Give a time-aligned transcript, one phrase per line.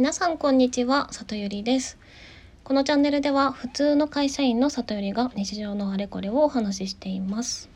[0.00, 1.98] 皆さんこんにちは里ゆりです。
[2.64, 7.68] このチャンネルでは普通の会社員の里ゆりが日常のあれこれをお話ししています。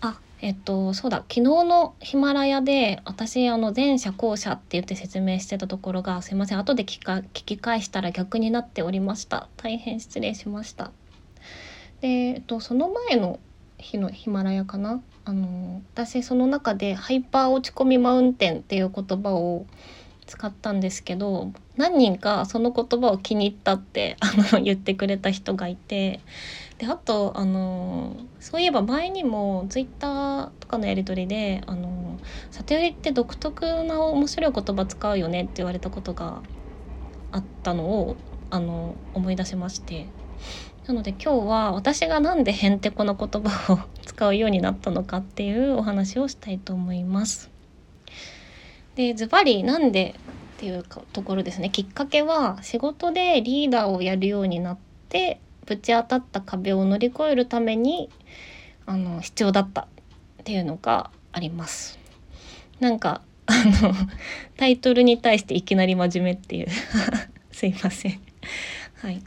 [0.00, 1.18] あえっとそうだ。
[1.18, 6.58] 昨日のヒマラヤで私あの前者後者って言って説明してたところがすいません。
[6.58, 9.46] 後で聞か聞き返したら逆になっておりました。
[9.58, 10.90] 大変失礼しました。
[12.00, 13.38] でえっとその前の
[13.78, 15.00] 日のヒマラヤかな？
[15.26, 19.64] あの私その中でハイパー落ち込みマウンテンっていう言葉を
[20.32, 26.20] 使ったんですけど何人かその言葉を気に入ったって あの言ってくれた人がいて
[26.78, 32.18] であとあのそういえば前にもツイッターとかのやり取りで「あの
[32.50, 36.42] 里寄りって独特な面白い言葉使うよね」って言われたことが
[37.30, 38.16] あったのを
[38.48, 40.08] あの思い出しまして
[40.86, 47.50] なので今日は私が何でへんてこな言葉を 使うようになったのかっていうお話をしたいと思います。
[48.94, 50.14] でズバリなんで
[50.56, 58.10] っていうところですねきっかけは仕事でリーダーをやるようになってぶち当たった壁を乗り越えるために
[58.86, 59.86] あの必要だったっ
[60.44, 61.98] ていうのがあります。
[62.80, 63.94] なんかあの
[64.56, 66.68] タイトルに対していきなり真面目っていう
[67.52, 68.20] すいません。
[69.00, 69.22] はい、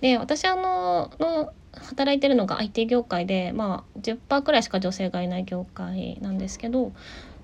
[0.00, 6.92] で私あのの働いてるのが IT 業界でまあ10%くらいしか女性がいない業界なんですけど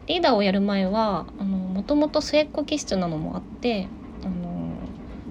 [0.09, 3.89] リーダーをやる前はもともと末っ子気質なのもあって
[4.25, 4.73] あの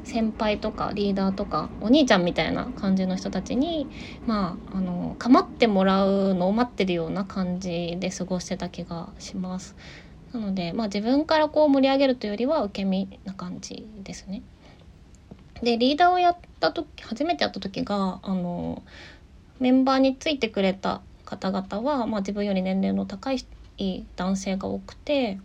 [0.03, 3.89] 先輩とかリーダーとかお兄ちゃんみたいな感じの人たちに
[4.27, 9.75] まああの構ってもらうのを待ってるような感じで過ごしてた気がします。
[10.31, 14.43] なので、まあ、自分からこう盛り上げるというよりは受け身な感じですね。
[15.63, 18.83] でリーダーをやった時初めてやった時があの
[19.59, 23.39] メンバーについてくれた方々は、まあ、自分より年齢の高い
[23.77, 25.39] い男性が多くて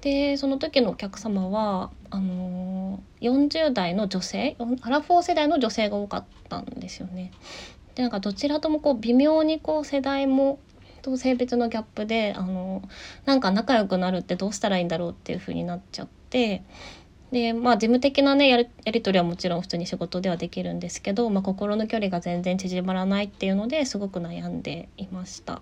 [0.00, 7.32] でその時のお客様はあの40代の女性アラフォー世代の女性が多かったんですよね。
[7.94, 10.58] でなんかどちらともこう微妙にこう世代も
[11.04, 12.82] と性別のギャップであの
[13.26, 16.64] なんか仲良くなるってどうしたらいいんだろうっていう風になっちゃって
[17.30, 25.60] でまあ事務的なねやりやり取りはもちろん普通に仕事ではできるんですけど、まあ、心の距離が全然縮まらないっていうのですごく悩んでいました。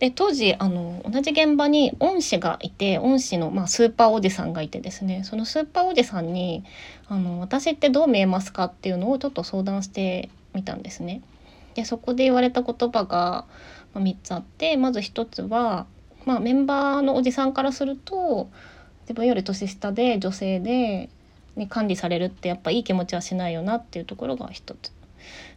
[0.00, 6.64] で当時あの同じ現場に恩師がいて恩師の、まあ、スーパーおじさんがいてですねそのスーパーおじさんに
[7.06, 11.20] あの「私ってどう見えますか?」っていうのをちょっと相談してみたんですね。
[11.74, 13.44] でそこで言われた言葉が
[13.94, 15.86] 3つあってまず1つは、
[16.24, 18.48] まあ、メンバーのおじさんからすると
[19.02, 21.10] 自分より年下で女性で
[21.56, 24.92] に管理されるってやっぱいい気持ちはしないよなっていうところが一つ。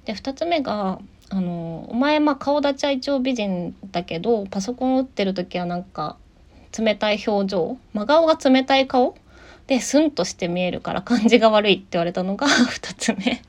[0.06, 1.00] で2つ目が
[1.34, 6.16] あのお前まあ顔立ちは一応美人だけどパソコン打ってる時はなんか
[6.78, 9.16] 冷たい表情真顔が冷たい顔
[9.66, 13.42] でスンとして見えるから感じが悪いって言われたのが 2つ目。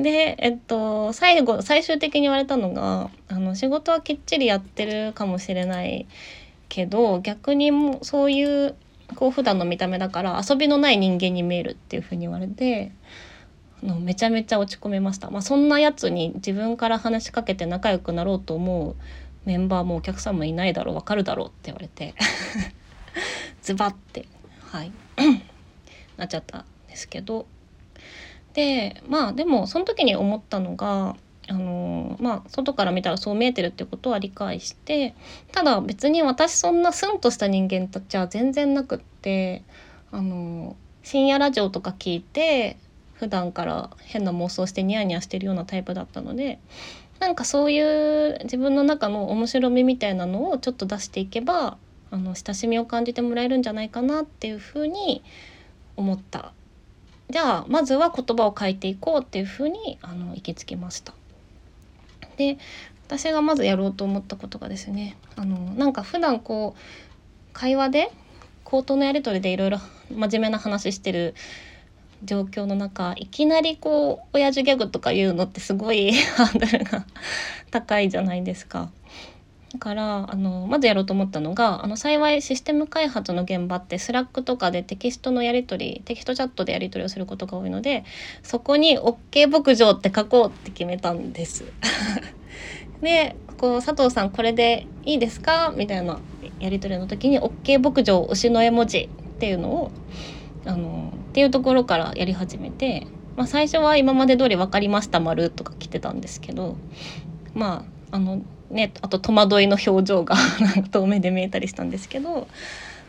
[0.00, 6.06] でえっと最後最終的に言われたのがあの仕事はきっちりやってるかもしれない
[6.68, 8.76] けど逆にもそういう
[9.16, 12.92] こう普段の見た目だから遊びのない人間に見えるっていうふうに言われて
[13.82, 18.96] のめちゃめちゃ落ち込めました、まあ、そんなやつに自分から話しかけて仲良くなろうと思う
[19.44, 22.14] メンバーもお客さんもいないだろう分かるだろうって言われて
[23.62, 24.26] ズバッて
[24.70, 24.92] はい。
[26.16, 27.46] なっちゃったんですけど。
[28.52, 31.16] でまあでもその時に思ったのが
[31.48, 35.14] あのまあ外から見たらそう見えてるってことは理解して
[35.52, 39.62] ただ別に私そんなスンとした人間たちは全然なくって
[40.10, 42.76] あの深夜ラジオとか聞いて
[43.20, 46.58] 普段から変な妄想してニヤニヤしてるようなタイプだったので
[47.18, 51.76] なんかそういう自分の中の面白みみたいなのをちょっと出していけば
[52.10, 55.22] あの親しみを感じてもらえるんじゃないかなっていうふうに
[55.98, 56.54] 思った
[57.28, 61.12] じゃあまずは言葉を変えていこうっていうふうにあの行き着きました。
[62.38, 62.56] で
[63.06, 68.10] 私がまずやろうと思ったことがですねあのなんか普段こう会話で
[68.64, 69.78] 口頭のやり取りでいろいろ
[70.10, 71.34] 真面目な話してる
[72.24, 77.06] 状況の中いきなりこう親父ギャグとか言うのってすごい ハードルが
[77.70, 78.90] 高いじゃないですか。
[79.72, 88.02] だからあのまずやろうと思ったのがあの幸いシステム開発の現場って Slack とかでテキストのやり取りテキストチャットでやり取りをすることが多いので
[88.42, 91.64] そこに OK 牧場って書こうって決めたんです。
[93.00, 95.72] でこう佐藤さんこれでいいですか？
[95.76, 96.18] みたいな
[96.58, 99.08] やり取りの時に OK 牧場推しの絵文字っ
[99.38, 99.90] ていうのを
[100.66, 103.06] あのっていうところからやり始めて、
[103.36, 106.76] まあ、最初は今まで通り分かりました丸とか来てたんですけど
[107.54, 110.36] まああのね、あと戸惑いの表情が
[110.92, 112.46] 遠目で見えたりしたんですけど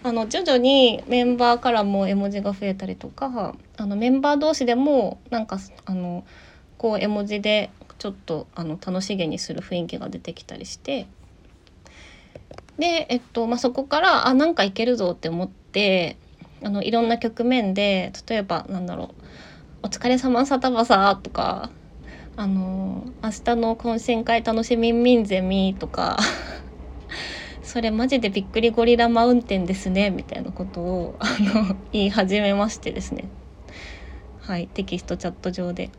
[0.04, 6.24] あの徐々にメンバーからも絵文字が増えたりとかあのメンバー同士でもなんかあの
[6.80, 7.70] こう絵文字で
[8.00, 11.06] ちょっとあの楽しげにする雰囲気が出てきたりして
[12.80, 16.18] で、えっとまあ、そこからあなんかいけるぞって思って
[16.64, 19.24] あのいろんな局面で例えばなんだろう
[19.84, 21.72] 「お疲れ様サタバサ」とか
[22.36, 26.18] 「あの明日の懇親会楽しみんみんゼミ」とか
[27.64, 33.30] それマジでびっくりゴリラマウンテンですねみたいなことをあの言い始めましてですね。
[34.40, 35.92] はいテキストチャット上で。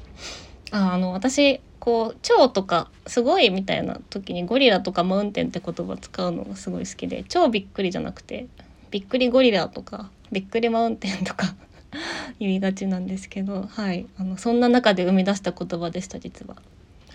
[0.73, 8.47] ああの私こう超とかすごいみたいな時にゴリラとかマウンテンって言葉使うのがすごい好きで超びっくりじゃなくて
[8.92, 11.56] びっくりゴリラとかびっくりマウンテンとか
[12.38, 16.56] 言いがちなんですけどはいあのそんな中で生み出した言葉でした実は。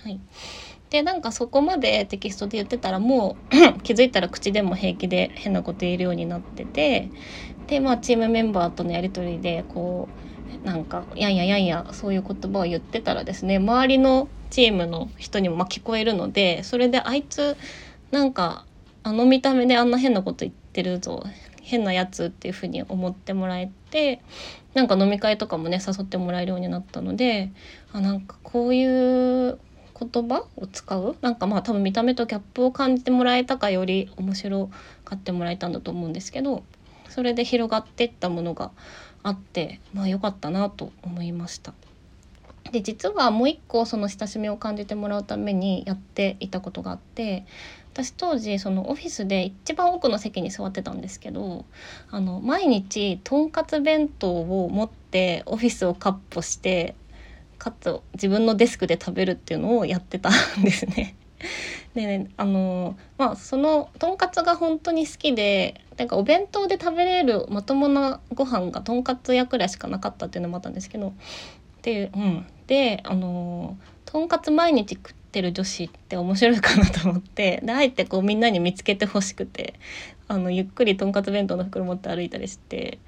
[0.03, 0.19] はい
[0.89, 7.09] でなんかそこまでテキストで言ってたらもう 気づいたら口でも平気で変なこと言えるようになってて
[7.67, 10.07] でまあチームメンバーとのやり取りでこ
[10.63, 17.57] うなんかやんややんやそういう言葉を言ってたらですね周りのチームの人にもま聞こえるのでそれであいつ
[18.11, 18.65] なんか
[19.03, 21.23] あの見た目であんな変なこと言ってるぞ
[21.67, 24.21] 変なやつっていう風に思ってもらえて
[24.73, 27.51] なんか飲み会とかもね誘ってもらえるようになったので
[27.91, 29.59] あなんかこういう
[29.99, 31.17] 言葉を使う？
[31.21, 34.69] なんかまあ多分見た目とギャップを感じてもらえたかより面白
[35.03, 36.63] がってもらえたんだと思うんですけど
[37.09, 38.71] それで広がっていったものが
[39.23, 41.73] あってまあ良かったなと思いました。
[42.71, 47.45] で実はもう一個その親しみを感じてもらうためにやっていたことがあって
[47.93, 51.65] 私当時そのオフィスで一番奥の席に座ってたんですけど
[52.11, 56.95] あの毎日とんかつ弁当を持ってオフィスをかっ歩して
[57.57, 61.15] かつ自分のデスクで食べるっていうのをやってたんですね。
[61.95, 71.13] でねあのまあそのとんかつが本当に好きでなんかお弁当で食べれるまともなご飯がとんかつ屋くらいしかなかったっていうのもあったんですけど
[71.81, 79.73] で,、うん、であのとんかつ毎日食ってる女子って面白いかなと思ってであえてこうみんなに見つけてほしくて
[80.27, 82.99] あのゆっくりとんかつ弁当の袋持って歩いたりして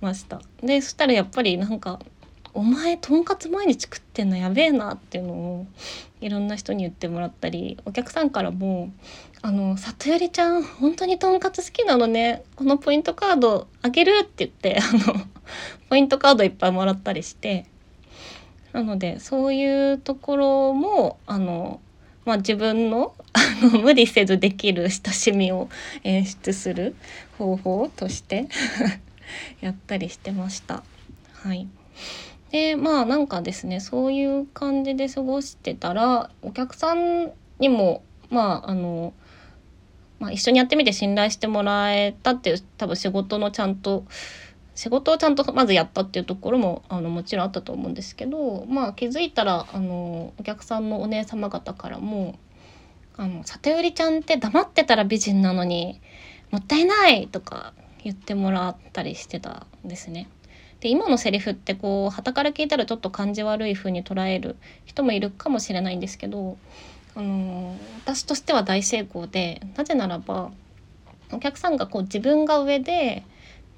[0.00, 0.40] ました。
[0.62, 2.00] でそしたらやっぱりなんか
[2.54, 5.66] お前とんかつ毎日食ってんのやべえなっていうのを
[6.20, 8.92] いろんな人に言ってもらったりお客さんからも
[9.40, 15.20] 「あの里よりちゃん本当にとんかつ好きなのねこのポイントカードあげる」って言ってあの
[15.88, 17.66] ポイントカードいっぱいもらったりして
[18.72, 21.80] なのでそういうところもあの、
[22.24, 23.14] まあ、自分の
[23.82, 25.68] 無理せずできる親しみを
[26.04, 26.94] 演出する
[27.38, 28.48] 方法として
[29.60, 30.82] やったりしてました。
[31.32, 31.68] はい
[32.50, 39.14] でまあなんかですねそういう感じで過ごしてたらお客さんにもまああの、
[40.20, 44.04] まあ、一緒にやってみて信頼してもらえたっていう多分仕事のちゃんと
[44.74, 52.38] 仕事をちゃんとまずやったっていうところもあのもちろんあったと思うんですけどまあ気づいたらあのお客さんのお姉様方からも
[53.16, 56.00] 「あの里寄ちゃんって黙ってたら美人なのに
[56.50, 60.28] もったいない!」とか言ってもらったりしてたんですね。
[60.80, 66.58] で今のセリフってこう傍から聞いたらちょっと感じ悪い風に捉える人もいるかもしれないんですけど、
[67.14, 70.50] あの私としては大成功でなぜならば
[71.30, 73.22] お客さんがこう自分が上で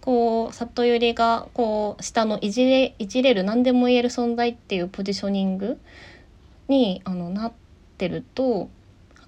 [0.05, 5.81] こう里寄りがこう下のいじれいじれる何でも言える存在っていうポジショニング
[6.69, 7.53] にあのなっ
[7.97, 8.69] てると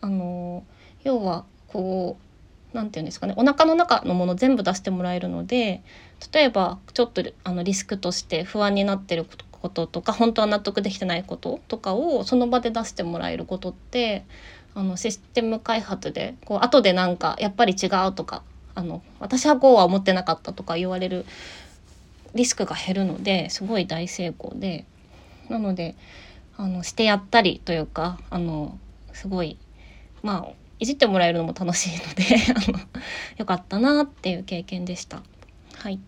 [0.02, 0.64] あの
[1.02, 5.82] 要はこう何て言うんですかねお腹の中のもの全部出してもらえるので
[6.30, 14.26] 例えばちょっとあのリスクとして不安になってることとか本当は納得できてないこととかをその場で出してもらえることって
[14.74, 18.42] あのシステム開発でこう後でなんかやっぱり違うとか
[18.76, 21.24] あの私はこうは思ってなかったとか言われる
[22.34, 24.84] リスクが減るのですごい大成功で
[25.48, 25.96] なので
[26.56, 28.78] あのしてやったりというかあの
[29.12, 29.58] すごい
[30.22, 32.78] まあいじってもらえるのも楽しいので あの
[33.38, 35.22] よかったなっていう経験でした。
[35.78, 36.00] はい、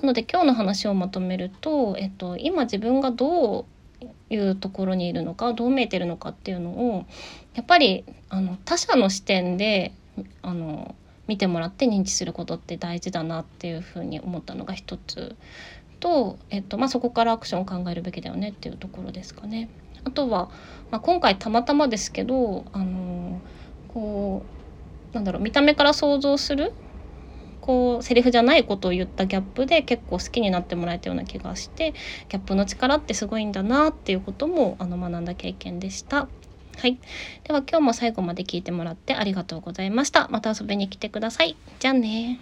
[0.00, 3.66] なので今日の話をまとめると、えっと、今自分がど
[4.00, 7.04] ういうところにいるのかどう見えてるのかっていうのを
[7.54, 9.92] やっぱりあの他者の視点で
[10.40, 10.94] あの
[11.26, 15.36] 見てもらって認知することって大事だなっていうふうに思ったのが一つ
[16.00, 19.68] と、えっとまあ、そこからアクションを考えるべきだよねっていうところですかね。
[20.04, 20.50] あとは、
[20.90, 23.40] まあ、今回たまたまですけどあの
[23.86, 24.42] こ
[25.12, 26.72] うなんだろう見た目から想像する
[27.60, 36.28] こうセリフじゃないことを言ったギャップで結構好きになってもらえたような気がしてギャップの力ってすごいんだなっていうこともあの学んだ経験でした。
[36.78, 36.98] はい。
[37.44, 40.28] では今日も最後まで聞いてもらってありがとうございました。
[40.28, 41.56] また遊びに来てください。
[41.78, 42.40] じゃあね